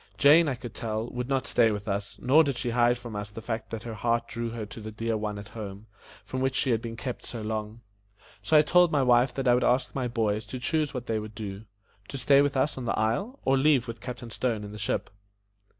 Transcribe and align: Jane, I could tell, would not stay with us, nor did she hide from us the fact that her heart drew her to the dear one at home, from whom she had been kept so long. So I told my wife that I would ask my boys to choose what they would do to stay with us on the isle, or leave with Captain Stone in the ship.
Jane, 0.17 0.47
I 0.47 0.55
could 0.55 0.73
tell, 0.73 1.07
would 1.11 1.29
not 1.29 1.45
stay 1.45 1.69
with 1.69 1.87
us, 1.87 2.17
nor 2.19 2.43
did 2.43 2.57
she 2.57 2.71
hide 2.71 2.97
from 2.97 3.15
us 3.15 3.29
the 3.29 3.39
fact 3.39 3.69
that 3.69 3.83
her 3.83 3.93
heart 3.93 4.27
drew 4.27 4.49
her 4.49 4.65
to 4.65 4.81
the 4.81 4.89
dear 4.91 5.15
one 5.15 5.37
at 5.37 5.49
home, 5.49 5.85
from 6.25 6.39
whom 6.39 6.49
she 6.49 6.71
had 6.71 6.81
been 6.81 6.97
kept 6.97 7.23
so 7.23 7.43
long. 7.43 7.81
So 8.41 8.57
I 8.57 8.63
told 8.63 8.91
my 8.91 9.03
wife 9.03 9.31
that 9.35 9.47
I 9.47 9.53
would 9.53 9.63
ask 9.63 9.93
my 9.93 10.07
boys 10.07 10.43
to 10.47 10.59
choose 10.59 10.91
what 10.91 11.05
they 11.05 11.19
would 11.19 11.35
do 11.35 11.65
to 12.07 12.17
stay 12.17 12.41
with 12.41 12.57
us 12.57 12.79
on 12.79 12.85
the 12.85 12.97
isle, 12.97 13.37
or 13.45 13.59
leave 13.59 13.87
with 13.87 14.01
Captain 14.01 14.31
Stone 14.31 14.63
in 14.63 14.71
the 14.71 14.79
ship. 14.79 15.11